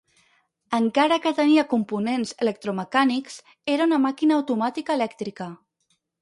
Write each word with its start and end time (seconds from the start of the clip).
Encara 0.77 1.17
que 1.25 1.33
tenia 1.39 1.65
components 1.73 2.31
electromecànics 2.45 3.37
era 3.75 3.87
una 3.91 4.01
màquina 4.07 4.37
automàtica 4.39 4.97
elèctrica. 5.01 5.51